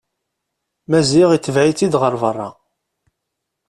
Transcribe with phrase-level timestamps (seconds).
[0.89, 2.49] Maziɣ itbeɛ-itt-id ɣer berra.